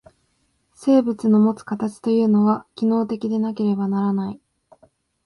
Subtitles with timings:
[0.73, 4.41] 生物のもつ形というのは、機能的でなければならない。